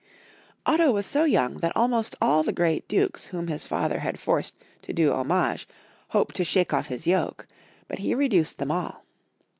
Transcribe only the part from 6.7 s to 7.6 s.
off his yoke,